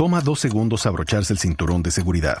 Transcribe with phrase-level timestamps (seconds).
[0.00, 2.38] Toma dos segundos abrocharse el cinturón de seguridad.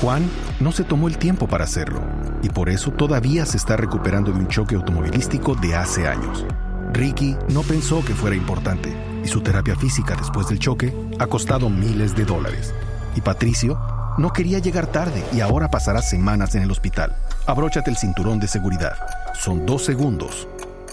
[0.00, 0.26] Juan
[0.60, 2.00] no se tomó el tiempo para hacerlo
[2.42, 6.46] y por eso todavía se está recuperando de un choque automovilístico de hace años.
[6.94, 11.68] Ricky no pensó que fuera importante y su terapia física después del choque ha costado
[11.68, 12.72] miles de dólares.
[13.14, 13.78] Y Patricio
[14.16, 17.14] no quería llegar tarde y ahora pasará semanas en el hospital.
[17.46, 18.96] Abróchate el cinturón de seguridad.
[19.38, 20.48] Son dos segundos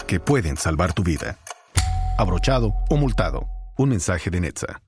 [0.06, 1.38] que pueden salvar tu vida.
[2.18, 3.48] Abrochado o multado.
[3.78, 4.83] Un mensaje de Netza.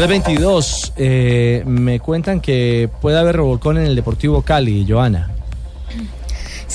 [0.00, 5.30] 322, eh, me cuentan que puede haber revolcón en el Deportivo Cali, Joana.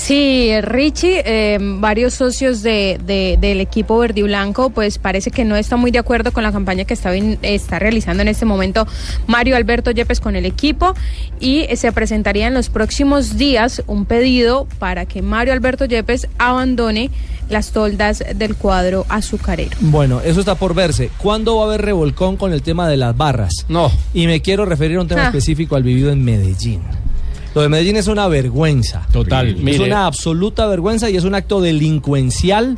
[0.06, 5.44] Sí, Richie, eh, varios socios de, de- del equipo verde y blanco, pues parece que
[5.44, 8.86] no está muy de acuerdo con la campaña que está, está realizando en este momento
[9.26, 10.94] Mario Alberto Yepes con el equipo
[11.40, 17.10] y se presentaría en los próximos días un pedido para que Mario Alberto Yepes abandone
[17.50, 19.76] las toldas del cuadro azucarero.
[19.80, 21.10] Bueno, eso está por verse.
[21.18, 23.52] ¿Cuándo va a haber revolcón con el tema de las barras?
[23.68, 23.90] No.
[24.14, 25.26] Y me quiero referir a un tema Ah.
[25.26, 26.80] específico al vivido en Medellín.
[27.56, 29.06] Lo de Medellín es una vergüenza.
[29.10, 29.48] Total.
[29.48, 29.84] Es Mire.
[29.84, 32.76] una absoluta vergüenza y es un acto delincuencial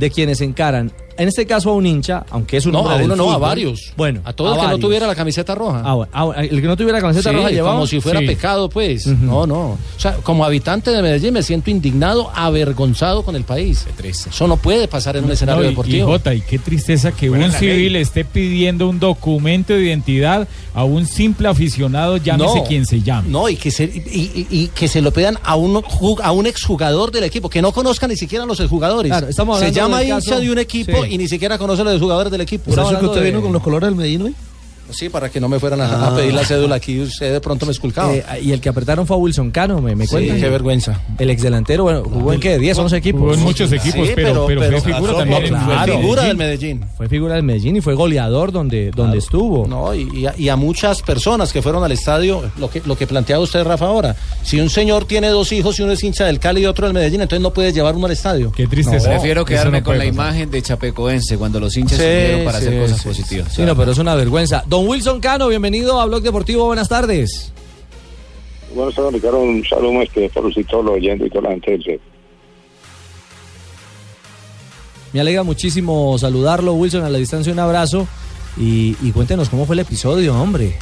[0.00, 2.98] de quienes encaran, en este caso a un hincha, aunque es un No, hombre a
[2.98, 3.92] del uno no, a varios.
[3.96, 5.82] Bueno, a todo el que no tuviera la camiseta roja.
[5.84, 7.74] Ah, bueno, ah, bueno, el que no tuviera camiseta Sí, roja llevaba.
[7.74, 8.26] como si fuera Sí.
[8.26, 9.06] pecado, pues.
[9.06, 9.56] No, no.
[9.72, 13.86] O sea, como habitante de Medellín me siento indignado, avergonzado con el país.
[14.02, 16.08] Eso no puede pasar en un escenario No, y- deportivo.
[16.08, 18.02] Y, Jota, y qué tristeza que un la civil ley.
[18.02, 23.28] esté pidiendo un documento de identidad a un simple aficionado, llámese No, quien se llame.
[23.28, 25.82] No, y que se, y, y- y que se lo pidan a un,
[26.22, 29.10] a un exjugador del equipo, que no conozca ni siquiera a los exjugadores.
[29.10, 31.05] Claro, estamos se hablando llama del hincha caso- de un equipo Sí.
[31.08, 32.70] Y ni siquiera conoce a los jugadores del equipo.
[32.70, 34.34] Por eso que usted vino con los colores del Medellín hoy.
[34.90, 37.66] Sí, para que no me fueran a, a pedir la cédula aquí, usted de pronto
[37.66, 38.14] me esculcaba.
[38.14, 40.40] Eh, y el que apretaron fue a Wilson Cano, me, me Sí, cuentan.
[40.40, 41.00] qué vergüenza.
[41.18, 43.20] El exdelantero, bueno, jugó en qué, 10, 11 equipos.
[43.20, 45.44] Jugó en muchos equipos, Sí, pero, pero, pero- fue figura también.
[45.46, 46.84] en fue figura del Medellín.
[46.96, 49.66] Fue figura del Medellín y fue goleador donde, donde estuvo.
[49.66, 52.96] No, y, y a, y a muchas personas que fueron al estadio, lo que, lo
[52.96, 54.16] que planteaba usted, Rafa, ahora.
[54.42, 56.94] Si un señor tiene dos hijos y uno es hincha del Cali y otro del
[56.94, 58.52] Medellín, entonces no puede llevar uno al estadio.
[58.52, 59.08] Qué tristeza.
[59.10, 60.14] Prefiero Eso quedarme no con la pasar.
[60.14, 63.52] imagen de Chapecoense cuando los hinchas Sí, se para sí, hacer cosas sí, positivas.
[63.52, 64.62] Sí, no, pero es una vergüenza.
[64.76, 67.50] Don Wilson Cano, bienvenido a Blog Deportivo, buenas tardes.
[68.74, 70.54] Bueno, saludos, Ricardo, un saludo este, todos
[70.84, 72.00] los oyentes y toda la gente del set.
[75.14, 78.06] Me alegra muchísimo saludarlo, Wilson, a la distancia un abrazo.
[78.58, 80.74] Y, y cuéntenos cómo fue el episodio, hombre.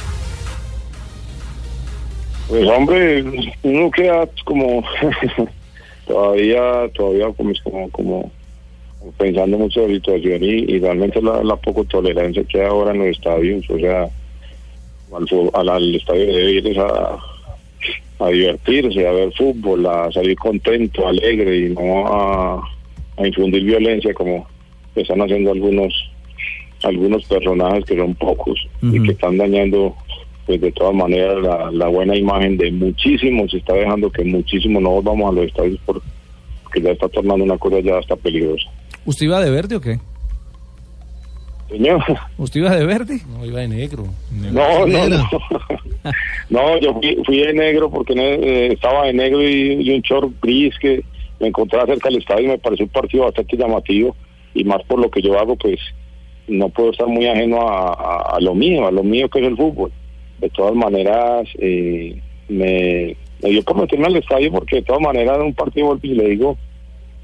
[2.49, 3.23] Pues hombre,
[3.63, 4.83] uno queda como
[6.05, 8.31] todavía, todavía como, como, como
[9.17, 12.91] pensando mucho en la situación y, y realmente la, la poco tolerancia que hay ahora
[12.91, 14.09] en los estadios, o sea,
[15.13, 17.17] al, al, al estadio debe ir a,
[18.19, 22.63] a divertirse, a ver fútbol, a salir contento, alegre y no a,
[23.17, 24.47] a infundir violencia como
[24.95, 25.93] están haciendo algunos
[26.83, 29.95] algunos personajes que son pocos y que están dañando
[30.45, 34.83] pues de todas maneras la, la buena imagen de muchísimos se está dejando que muchísimos
[34.83, 36.05] no volvamos a los estadios porque
[36.81, 38.69] ya está tornando una cosa ya hasta peligrosa
[39.05, 39.99] ¿Usted iba de verde o qué?
[41.69, 42.01] señor
[42.37, 43.19] ¿Usted iba de verde?
[43.27, 44.05] No, iba de negro.
[44.31, 45.29] no no no
[46.49, 50.31] no yo fui, fui de negro porque eh, estaba de negro y, y un short
[50.41, 51.03] gris que
[51.39, 54.15] me encontraba cerca del estadio y me pareció un partido bastante llamativo
[54.53, 55.79] y más por lo que yo hago pues
[56.47, 59.47] no puedo estar muy ajeno a, a- a lo mío, a lo mío que es
[59.47, 59.91] el fútbol.
[60.39, 65.35] De todas maneras, eh, me, me dio por meterme al estadio porque de todas maneras
[65.37, 66.55] era un partido, y le digo,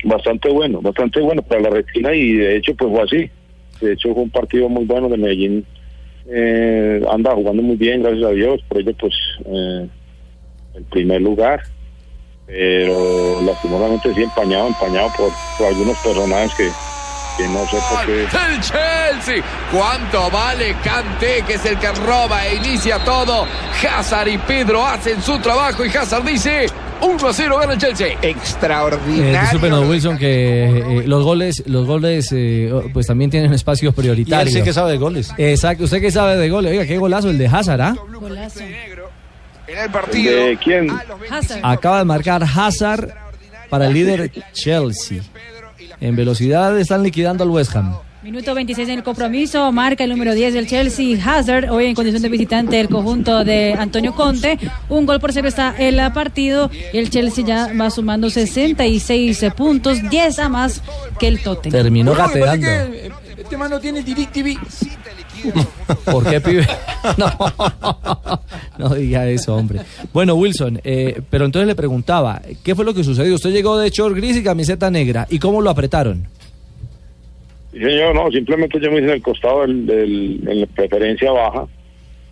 [0.03, 3.31] bastante bueno, bastante bueno para la retina y de hecho pues fue así.
[3.81, 5.65] De hecho fue un partido muy bueno de Medellín.
[6.27, 9.13] Eh, anda jugando muy bien, gracias a Dios, por ello pues
[9.45, 9.87] eh,
[10.75, 11.61] el primer lugar.
[12.45, 16.53] Pero lastimosamente sí empañado, empañado por, algunos personajes
[17.37, 18.23] que, no sé por qué.
[18.23, 19.43] El Chelsea.
[19.71, 23.47] ¿Cuánto vale Kanté, que es el que roba e inicia todo?
[23.89, 26.67] Hazard y Pedro hacen su trabajo y Hazard dice
[27.01, 28.07] 1 a 0 gana el Chelsea.
[28.07, 29.41] Eh, Extraordinario.
[29.41, 30.63] discúlpenos, don Wilson, que
[30.99, 34.53] eh, los goles, los goles eh, pues también tienen espacios Y él prioritarios.
[34.53, 35.31] sí que sabe de goles.
[35.37, 36.71] Exacto, usted que sabe de goles.
[36.71, 37.95] Oiga, qué golazo el de Hazard, ¿ah?
[39.67, 40.35] En el partido.
[40.35, 40.87] ¿De quién?
[41.63, 43.13] Acaba de marcar Hazard
[43.69, 45.21] para el líder Chelsea.
[45.99, 47.95] En velocidad están liquidando al West Ham.
[48.23, 52.21] Minuto 26 en el compromiso, marca el número 10 del Chelsea, Hazard, hoy en condición
[52.21, 54.59] de visitante del conjunto de Antonio Conte.
[54.89, 60.07] Un gol por cero está el partido y el Chelsea ya va sumando 66 puntos,
[60.07, 60.83] 10 a más
[61.19, 61.81] que el Tottenham.
[61.81, 62.67] Terminó gateando.
[62.67, 64.55] eh, Este man no tiene DirecTV.
[66.05, 66.67] ¿Por qué, pibe?
[67.17, 67.33] No,
[68.77, 69.79] no diga eso, hombre.
[70.13, 73.33] Bueno, Wilson, eh, pero entonces le preguntaba, ¿qué fue lo que sucedió?
[73.33, 76.27] Usted llegó de short gris y camiseta negra, ¿y cómo lo apretaron?
[77.71, 81.67] Señor, no, simplemente yo me hice en el costado del, en la preferencia baja,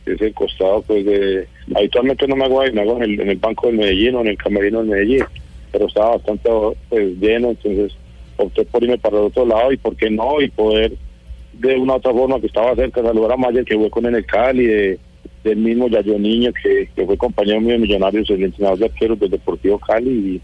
[0.04, 3.22] que es el costado pues de, habitualmente no me hago ahí, me hago en el,
[3.22, 5.24] en el banco del Medellín o en el camerino del Medellín,
[5.72, 6.50] pero estaba bastante
[6.90, 7.94] pues lleno, entonces
[8.36, 10.94] opté por irme para el otro lado y por qué no, y poder
[11.54, 14.66] de una otra forma que estaba cerca saludar a Mayer que fue con el Cali,
[14.66, 15.00] de,
[15.44, 19.20] del mismo Yayo Niño que, que fue compañero mío de Millonarios, el entrenador de arqueros
[19.20, 20.42] del Deportivo Cali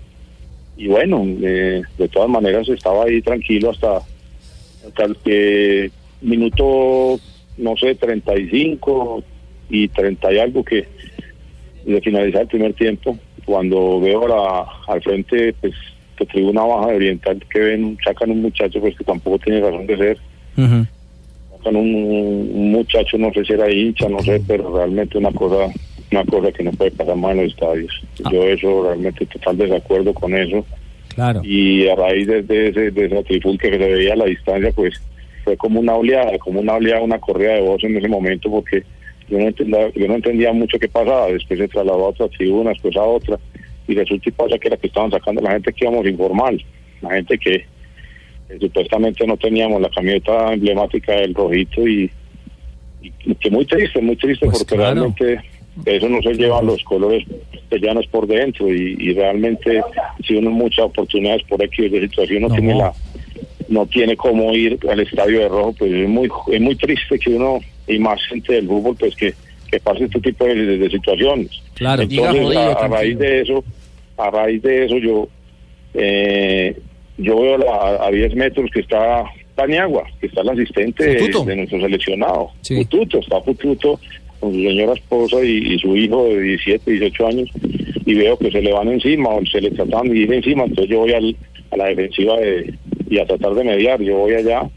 [0.77, 4.01] y, y bueno, eh, de todas maneras estaba ahí tranquilo hasta
[4.87, 5.91] hasta el que
[6.21, 7.19] minuto,
[7.57, 9.23] no sé, 35
[9.69, 10.87] y 30 y algo que
[11.85, 15.73] de finalizar el primer tiempo, cuando veo la, al frente, pues,
[16.17, 19.85] que tribuna baja de oriental, que ven, sacan un muchacho, pues, que tampoco tiene razón
[19.85, 20.17] de ser,
[20.55, 25.67] sacan un, un muchacho, no sé si era hincha, no sé, pero realmente una cosa,
[26.11, 28.01] una cosa que no puede pasar más en los estadios.
[28.31, 30.65] Yo eso, realmente, total desacuerdo con eso
[31.15, 31.41] Claro.
[31.44, 34.71] y a raíz de, de ese, de esa trifulca que se veía a la distancia,
[34.75, 35.01] pues
[35.45, 38.83] fue como una oleada, como una oleada, una corrida de voz en ese momento, porque
[39.29, 42.71] yo no entendía, yo no entendía mucho qué pasaba, después se trasladó a otra tribuna,
[42.71, 43.39] después a otra,
[43.88, 46.62] y resulta y pasa que era que estaban sacando la gente que íbamos informal,
[47.01, 47.65] la gente que,
[48.59, 52.12] supuestamente no teníamos la camioneta emblemática del rojito y,
[53.01, 54.94] y que muy triste, muy triste Pues porque claro.
[54.94, 55.39] realmente
[55.86, 57.25] eso no se lleva los colores
[57.81, 59.81] llanos por dentro y, y realmente
[60.25, 62.56] si uno muchas oportunidades por X de situación no, No.
[62.56, 62.94] tiene la
[63.68, 67.31] no tiene cómo ir al estadio de rojo pues es muy es muy triste que
[67.31, 69.33] uno y más gente del fútbol pues que,
[69.69, 72.04] que pase este tipo de, de- de situaciones Claro.
[72.04, 73.63] entonces a, a raíz de eso
[74.18, 75.27] a raíz de eso yo
[75.94, 76.75] eh,
[77.18, 79.24] yo veo la- a 10 metros que está
[79.56, 82.50] Paniagua, que está el asistente de, de nuestro seleccionado.
[82.62, 82.75] Sí.
[82.75, 84.00] Fututo, está Fututo
[84.39, 87.49] con su señora esposa y, y su hijo de 17, 18 años,
[88.05, 90.89] y veo que se le van encima o se le tratan de ir encima, entonces
[90.89, 91.35] yo voy al-
[91.71, 92.73] a la defensiva de,
[93.09, 94.69] y a tratar de mediar, yo voy allá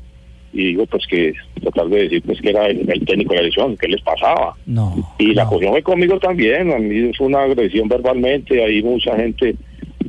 [0.52, 3.42] y digo pues que tratar de decir pues que era el, el técnico de la
[3.42, 4.54] elección, que les pasaba.
[4.64, 5.14] No.
[5.18, 5.50] Y la no.
[5.58, 9.54] fue conmigo también, a mí fue una agresión verbalmente, ahí mucha gente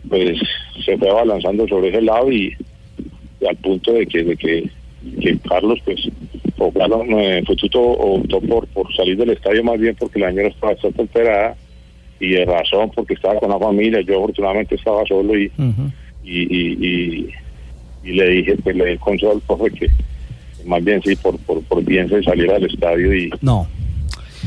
[0.07, 0.39] pues
[0.85, 2.55] se fue abalanzando sobre ese lado y,
[3.41, 4.69] y al punto de que de que,
[5.21, 6.07] que Carlos pues
[6.59, 10.49] o Carlos eh, Fututo optó por, por salir del estadio más bien porque la señora
[10.49, 11.55] estaba bastante alterada
[12.19, 15.49] y de razón porque estaba con la familia, yo afortunadamente estaba solo y,
[16.23, 17.29] y, y, y,
[18.03, 19.87] y le dije, pues le di el consejo al profe que
[20.65, 23.65] más bien sí, por, por, por bien se saliera del estadio y, No.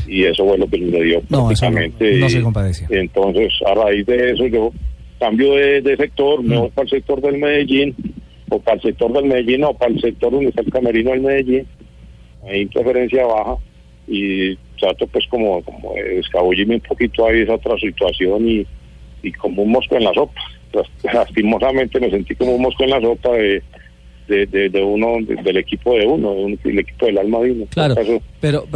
[0.07, 2.17] y eso fue lo que sucedió No, no- prácticamente.
[2.19, 2.87] no y- se compadecía.
[2.91, 4.71] Entonces, a raíz de eso, yo
[5.19, 6.47] cambio de, de sector, Mm.
[6.47, 7.95] me voy para el sector del Medellín,
[8.49, 11.21] o para el sector del Medellín, o para el sector donde está el camerino del
[11.21, 11.65] Medellín,
[12.47, 13.55] ahí en preferencia baja,
[14.07, 18.65] y trato pues como, como de escabullirme un poquito ahí esa otra situación y,
[19.21, 20.41] y como un mosco en la sopa.
[20.73, 23.61] Las- Lastimosamente me sentí como un mosco en la sopa de,
[24.27, 27.51] de, de, de uno, de- del equipo de uno, de un- equipo del alma de
[27.51, 27.65] uno.
[27.69, 28.21] Claro, pero,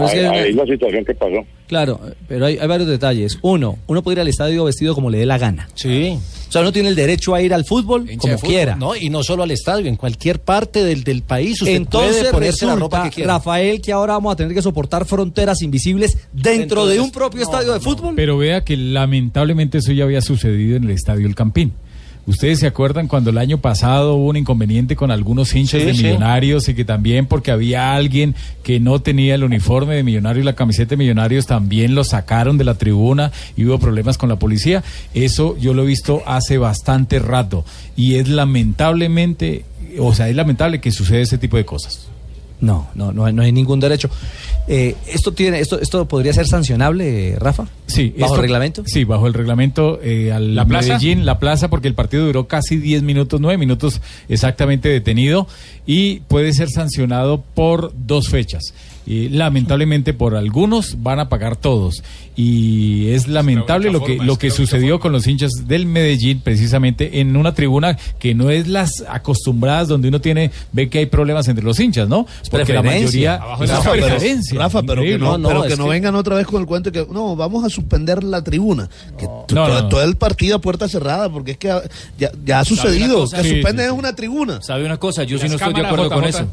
[0.07, 1.45] es que- ahí es la situación que pasó.
[1.67, 3.37] Claro, pero hay, hay varios detalles.
[3.41, 5.67] Uno, uno puede ir al estadio vestido como le dé la gana.
[5.75, 6.17] Sí.
[6.47, 8.75] O sea, uno tiene el derecho a ir al fútbol como fútbol, quiera.
[8.77, 12.31] No, y no solo al estadio, en cualquier parte del, del país usted Entonces puede
[12.31, 13.33] ponerse la ropa que quiera.
[13.33, 17.07] Rafael, que ahora vamos a tener que soportar fronteras invisibles dentro, Dentro de de un
[17.07, 17.19] esto.
[17.19, 18.13] propio estadio de fútbol.
[18.15, 21.73] Pero vea que lamentablemente eso ya había sucedido en el Estadio El Campín.
[22.27, 25.93] Ustedes se acuerdan cuando el año pasado hubo un inconveniente con algunos hinchas Sí, de
[25.95, 26.03] sí.
[26.03, 30.45] Millonarios y que también porque había alguien que no tenía el uniforme de Millonarios y
[30.45, 34.35] la camiseta de Millonarios también lo sacaron de la tribuna y hubo problemas con la
[34.35, 34.83] policía.
[35.13, 37.63] Eso yo lo he visto hace bastante rato
[37.95, 39.65] y es lamentablemente,
[39.99, 42.07] o sea, es lamentable que suceda ese tipo de cosas.
[42.59, 44.09] No, no, no, hay- no hay ningún derecho.
[44.67, 47.67] Eh, esto tiene, esto, esto podría ser sancionable, Rafa.
[47.87, 48.83] Sí, bajo esto- el reglamento.
[48.85, 50.89] Sí, bajo el reglamento eh, al ¿La plaza?
[50.89, 55.47] Medellín, la plaza, porque el partido duró casi 10 minutos, 9 minutos exactamente detenido
[55.85, 58.73] y puede ser sancionado por dos fechas.
[59.09, 62.03] Y lamentablemente por algunos van a pagar todos
[62.35, 65.01] y es lamentable lo que forma, lo que sucedió forma.
[65.01, 70.09] con los hinchas del Medellín precisamente en una tribuna que no es las acostumbradas donde
[70.09, 72.27] uno tiene ve que hay problemas entre los hinchas, ¿no?
[72.51, 74.59] Porque la mayoría Abajo es preferencia.
[74.59, 76.59] Rafa, pero que no, No, pero no, que es no que- vengan otra vez con
[76.61, 78.89] el cuento que no, vamos a suspender la tribuna.
[79.17, 79.87] Que t- No, todo, no.
[79.89, 81.69] todo el partido a puerta cerrada, porque es que
[82.19, 83.21] ya, ya ha sucedido.
[83.21, 83.37] cosa?
[83.37, 83.99] Que Sí, suspenden sí, es sí.
[83.99, 84.61] una tribuna.
[84.61, 85.23] ¿Sabe una cosa?
[85.23, 86.45] Yo sí no estoy de acuerdo con eso.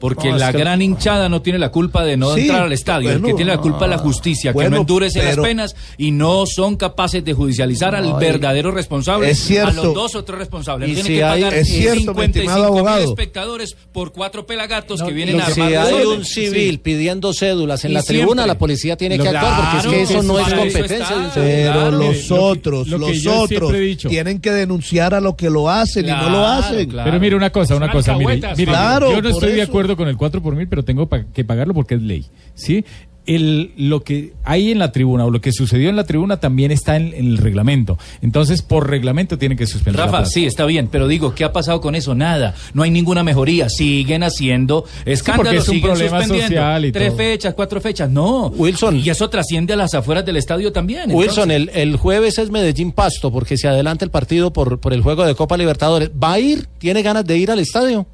[0.00, 2.72] Porque No, la que- gran hinchada no tiene la culpa de no Sí, entrar al
[2.72, 3.10] estadio.
[3.12, 6.10] el que tiene la culpa es la justicia, que no endurece pero- las penas y
[6.10, 9.70] no son capaces de judicializar al No, verdadero responsable, es cierto.
[9.82, 10.88] a los dos o tres responsables.
[10.88, 14.46] Y tiene si que hay- pagar es cierto, mi 55 estimado mil espectadores por cuatro
[14.46, 18.02] pelagatos No, que vienen lo a Si hay un civil pidiendo cédulas en Y la
[18.02, 18.46] tribuna, siempre.
[18.46, 21.14] la policía tiene Lo- que actuar, porque es que eso no es competencia está.
[21.18, 21.46] de un civil.
[21.50, 21.90] Pero Claro.
[21.90, 23.72] los Lo que- otros, lo que los otros
[24.08, 26.88] tienen que denunciar a los que lo hacen y no lo hacen.
[26.90, 30.16] Pero mire una cosa, una cosa, mire, yo no estoy de acuerdo acuerdo con el
[30.16, 32.26] 4 por mil, pero tengo pa- que pagarlo porque es ley.
[32.54, 32.84] ¿Sí?
[33.26, 36.72] El, lo que hay en la tribuna o lo que sucedió en la tribuna también
[36.72, 37.96] está en, en el reglamento.
[38.22, 40.00] Entonces, por reglamento tiene que suspender.
[40.00, 42.14] Rafa, sí, está bien, pero digo, ¿qué ha pasado con eso?
[42.14, 47.08] Nada, no hay ninguna mejoría, siguen haciendo escándalos, es un siguen problema social y Tres
[47.08, 47.16] todo.
[47.18, 48.46] fechas, cuatro fechas, no.
[48.48, 48.96] Wilson.
[48.96, 51.12] Y eso trasciende a las afueras del estadio también.
[51.12, 55.02] Wilson, el, el jueves es Medellín Pasto, porque se adelanta el partido por, por el
[55.02, 56.10] juego de Copa Libertadores.
[56.20, 56.66] ¿Va a ir?
[56.78, 58.06] ¿Tiene ganas de ir al estadio?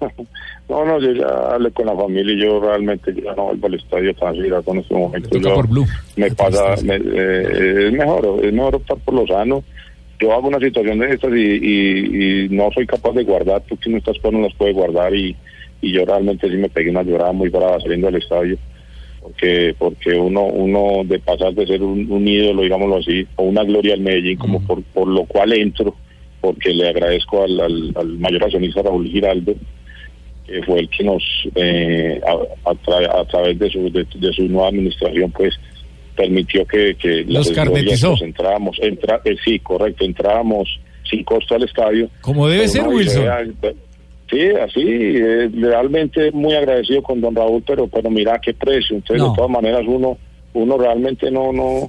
[0.68, 3.74] No, no, yo ya hablé con la familia y yo realmente ya no vuelvo al
[3.74, 5.38] estadio tan con este momento.
[5.38, 5.86] Yo- por Blue.
[6.16, 9.64] Me pasa, me- eh, es mejor, es mejor optar por lo sano.
[10.20, 13.76] Yo hago una situación de estas y, y- y no soy capaz de guardar, tú
[13.78, 15.34] que no estás no las puedes guardar y,
[15.80, 18.58] y yo realmente sí me pegué una llorada muy brava saliendo del estadio.
[19.22, 23.64] Porque porque uno uno de pasar de ser un, un ídolo, digámoslo así, o una
[23.64, 25.94] gloria al Medellín, como por, por lo cual entro,
[26.40, 29.54] porque le agradezco al, al, al mayor accionista Raúl Giraldo,
[30.48, 31.22] que fue el que nos,
[31.54, 35.54] eh, a, a tra- a través de su, de, de su nueva administración, pues
[36.16, 38.14] permitió que, que Los carnetizó.
[38.20, 40.68] entrábamos, entra, eh, sí, correcto, entrábamos
[41.08, 42.08] sin costo al estadio.
[42.22, 43.24] Como debe ser, Wilson.
[43.60, 43.74] se-
[44.30, 48.96] Sí, así, eh, realmente muy agradecido con don Raúl, pero pero mira qué precio.
[48.96, 49.30] Entonces, No.
[49.30, 50.18] de todas maneras, uno
[50.52, 51.88] uno realmente no, no,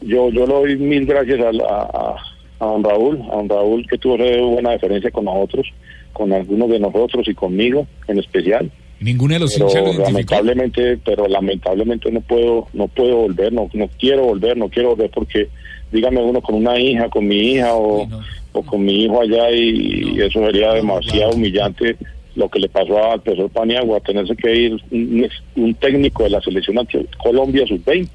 [0.00, 2.16] yo yo le doy mil gracias a, a,
[2.60, 4.16] a don Raúl, a don Raúl que tuvo
[4.50, 5.66] buena diferencia con nosotros,
[6.12, 8.70] con algunos de nosotros y conmigo en especial.
[9.00, 13.68] Ninguno de los pero hinchas lo lamentablemente pero lamentablemente no puedo no puedo volver no
[13.72, 15.48] no quiero volver no quiero volver porque
[15.90, 18.06] dígame uno con una hija con mi hija o,
[18.52, 21.96] o con mi hijo allá y, eso sería demasiado humillante
[22.34, 25.26] lo que le pasó al profesor Paniagua tenerse que ir un,
[25.56, 28.08] un técnico de la selección Antio- Colombia sub-20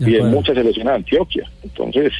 [0.00, 1.48] De y de muchas selecciones de Antioquia.
[1.62, 2.12] Entonces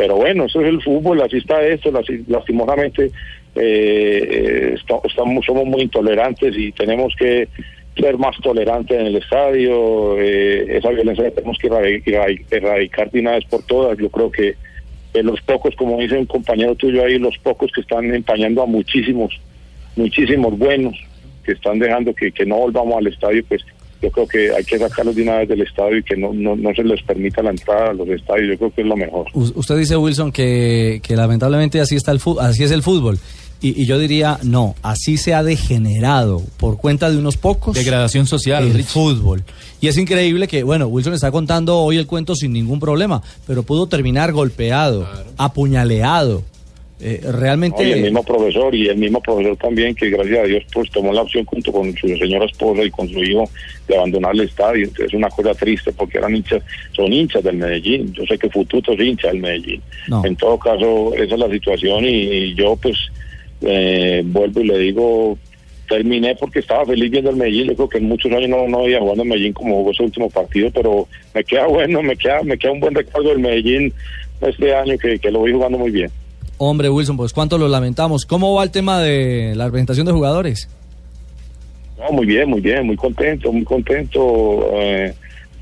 [0.00, 1.92] pero bueno eso es el fútbol así está esto
[2.26, 3.10] lastimosamente
[3.54, 7.48] eh, esta- estamos somos muy intolerantes y tenemos que
[7.98, 13.10] ser más tolerantes en el estadio eh, esa violencia la tenemos que erradi- erradi- erradicar
[13.10, 13.98] de una vez por todas.
[13.98, 14.54] Yo creo que
[15.12, 18.66] eh, los pocos como dice un compañero tuyo ahí los pocos que están empañando a
[18.66, 19.38] muchísimos
[19.96, 20.94] muchísimos buenos
[21.44, 23.60] que están dejando que, que no volvamos al estadio pues
[24.02, 26.56] yo creo que hay que sacarlos de una vez del estadio y que no, no,
[26.56, 29.26] no se les permita la entrada a los estadios yo creo que es lo mejor
[29.34, 33.18] U- Usted dice, Wilson, que, que lamentablemente así, está el así es el fútbol.
[33.62, 38.26] Y, y yo diría, no, así se ha degenerado por cuenta de unos pocos Degradación
[38.26, 38.86] social, el Rich.
[38.86, 39.44] fútbol.
[39.82, 43.62] Y es increíble que, bueno, Wilson está contando hoy el cuento sin ningún problema, pero
[43.62, 46.42] pudo terminar golpeado, apuñaleado.
[47.02, 47.82] Eh, realmente...
[47.82, 50.90] No, y el mismo profesor y el mismo profesor también que gracias a Dios pues
[50.90, 53.48] tomó la opción junto con su señora esposa y con su hijo
[53.88, 54.84] de abandonar el estadio.
[54.84, 58.12] Entonces es una cosa triste porque eran hinchas son hinchas del Medellín.
[58.12, 59.80] Yo sé que Fututo es hincha del Medellín.
[60.08, 60.24] No.
[60.24, 62.96] en todo caso esa es la situación y, y yo pues
[63.62, 65.38] eh, vuelvo y le digo
[65.88, 67.68] terminé porque estaba feliz viendo el Medellín.
[67.68, 70.02] Yo creo que en muchos años no, no había jugado en Medellín como jugó ese
[70.02, 73.94] último partido pero me queda bueno me queda me queda un buen recuerdo del Medellín
[74.42, 76.10] este año que, que lo voy jugando muy bien
[76.62, 78.26] Hombre, Wilson, pues cuánto lo lamentamos.
[78.26, 80.68] ¿Cómo va el tema de la presentación de jugadores?
[81.98, 84.68] No, muy bien, muy bien, muy contento, muy contento.
[84.74, 85.14] eh,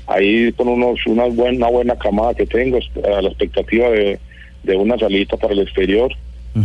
[0.07, 4.19] ahí con unos, una, buena, una buena camada que tengo, es- a la expectativa de,
[4.63, 6.11] de una salida para el exterior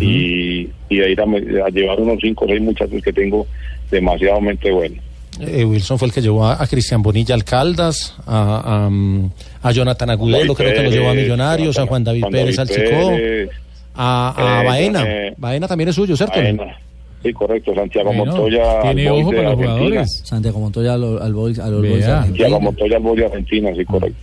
[0.00, 3.46] y, y de ir a, llevar unos cinco o seis muchachos que tengo
[3.88, 4.98] demasiadamente buenos.
[5.40, 9.30] Eh, Wilson fue el que llevó a, a Cristian Bonilla al Caldas, a, a, mm,
[9.62, 12.68] a Jonathan Agudelo, creo que lo llevó a Millonarios, a Juan David Juan Pérez al
[12.68, 13.50] Chico, Pérez,
[13.94, 15.04] a, a eh, Baena.
[15.06, 16.38] eh, Baena también es suyo, ¿cierto?
[16.40, 16.76] Baena.
[17.22, 18.82] Sí, correcto, Santiago Bueno, Montoya.
[18.82, 20.20] tiene ojo para los jugadores.
[20.24, 21.90] Santiago Montoya al, al Boys- a los Vea.
[21.92, 22.22] Boys de Argentina.
[22.44, 24.18] Santiago Montoya al Boys de Argentina, sí, correcto.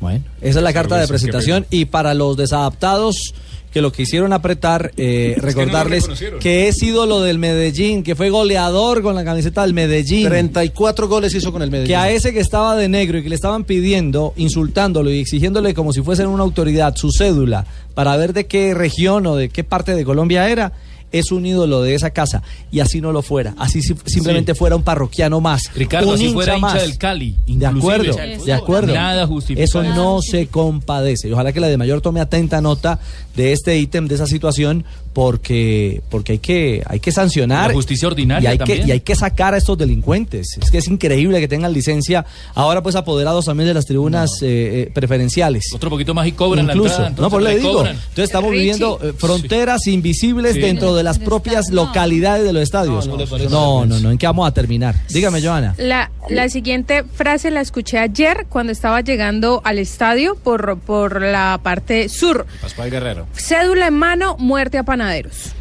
[0.00, 3.34] Bueno, esa es la carta de presentación y para los desadaptados
[3.74, 9.16] que lo quisieron apretar, eh, recordarles que es ídolo del Medellín, que fue goleador con
[9.16, 10.28] la camiseta del Medellín.
[10.28, 11.88] 34 goles hizo con el Medellín.
[11.88, 15.74] Que a ese que estaba de negro y que le estaban pidiendo, insultándolo y exigiéndole
[15.74, 19.64] como si fuesen una autoridad su cédula para ver de qué región o de qué
[19.64, 20.72] parte de Colombia era,
[21.18, 22.42] es un ídolo de esa casa.
[22.70, 25.62] Y así no lo fuera, así si- simplemente fuera un parroquiano más.
[25.74, 26.82] Ricardo, un así fuera hincha más.
[26.82, 28.92] del Cali, De acuerdo, de acuerdo.
[28.94, 31.28] Nada justifica Eso no se compadece.
[31.28, 32.98] Y ojalá que la de mayor tome atenta nota
[33.36, 37.68] de este ítem, de esa situación, porque porque hay que hay que sancionar.
[37.68, 38.82] La justicia ordinaria y hay también.
[38.82, 40.58] Que, y hay que sacar a estos delincuentes.
[40.60, 42.26] Es que es increíble que tengan licencia.
[42.54, 45.64] Ahora pues apoderados también de las tribunas eh, eh, preferenciales.
[45.74, 47.26] Otro poquito más y cobran Incluso, la entrada.
[47.26, 47.72] no, por le le digo.
[47.74, 47.94] cobran.
[47.96, 48.60] Entonces estamos Richie.
[48.62, 50.60] viviendo eh, fronteras invisibles Sí.
[50.60, 53.06] dentro de las propias localidades de los estadios.
[53.50, 54.94] No, no, no, ¿En qué vamos a terminar?
[55.08, 55.74] Dígame, Joana.
[55.78, 61.60] La, la siguiente frase la escuché ayer cuando estaba llegando al estadio por, por la
[61.62, 62.46] parte sur.
[62.60, 63.26] Pascual Guerrero.
[63.34, 65.52] Cédula en mano, muerte a panaderos.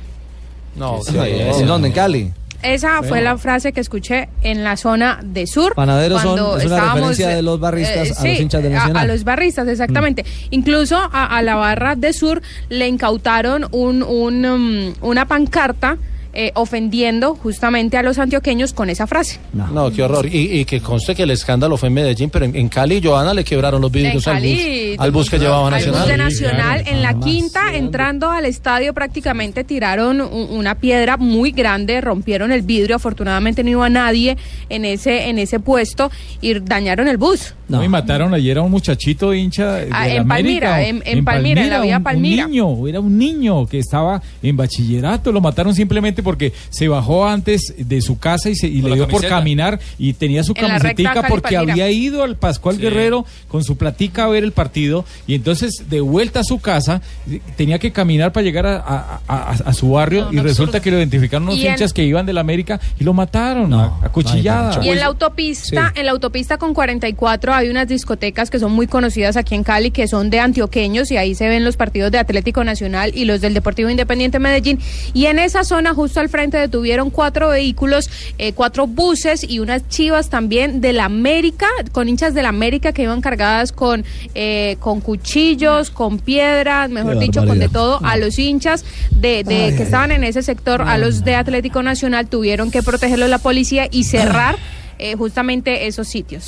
[0.76, 1.90] No, ¿En dónde?
[1.90, 2.34] ¿En Cali?
[2.64, 5.76] Esa fue la frase que escuché en la zona de sur.
[5.76, 8.70] Panaderos son- cuando es una estábamos, referencia eh, de los barristas a los hinchas de
[8.70, 9.04] Nacional.
[9.04, 10.26] A, los barristas, exactamente.
[10.50, 15.98] Incluso a, a la barra de sur le incautaron un, un, um, una pancarta
[16.34, 19.40] eh, ofendiendo justamente a los antioqueños con esa frase.
[19.54, 20.26] No, qué horror.
[20.26, 23.34] Y, y que conste que el escándalo fue en Medellín, pero en, en Cali, Joana,
[23.34, 26.02] le quebraron los vidrios En al bus, Cali, al bus que llevaba al Nacional.
[26.02, 31.52] bus de Nacional, claro, en la quinta, entrando al estadio, prácticamente tiraron una piedra muy
[31.52, 32.96] grande, rompieron el vidrio.
[32.96, 34.38] Afortunadamente no iba nadie
[34.70, 36.10] en ese, en ese puesto
[36.42, 37.54] y dañaron el bus.
[37.68, 37.84] No.
[37.84, 41.26] y mataron ayer a un muchachito hincha de Ah, la en Palmira, América, en- en
[41.26, 42.46] Palmira, en la vía un- Palmira.
[42.46, 47.28] Un niño, era un niño que estaba en bachillerato, lo mataron simplemente porque se bajó
[47.28, 49.36] antes de su casa y, se, y le dio por camiseta.
[49.36, 54.24] caminar y tenía su camisetica Cali porque había ido al Pascual Guerrero con su platica
[54.26, 58.32] a ver el partido y entonces de vuelta a su casa eh, tenía que caminar
[58.32, 61.72] para llegar a, a- a- a su barrio y resulta que lo identificaron unos en-
[61.72, 64.80] hinchas que iban de la América y lo mataron a, a cuchillada.
[64.84, 68.88] Y en la autopista, en la autopista con 44 hay unas discotecas que son muy
[68.88, 72.20] conocidas aquí en Cali, que son de antioqueños, y ahí se ven los partidos de
[72.20, 74.80] Atlético Nacional y los del Deportivo Independiente Medellín.
[75.14, 79.88] Y en esa zona, justo al frente, detuvieron cuatro vehículos, eh, cuatro buses y unas
[79.90, 84.04] chivas también de la América, con hinchas de la América que iban cargadas con,
[84.36, 88.00] eh, con cuchillos, con piedras, mejor Qué dicho, con de todo.
[88.04, 92.28] A los hinchas de, de que estaban en ese sector, a los de Atlético Nacional,
[92.28, 94.58] tuvieron que protegerlos la policía y cerrar
[95.00, 96.44] eh, justamente esos sitios.